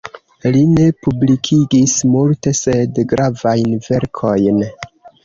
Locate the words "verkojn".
3.89-4.65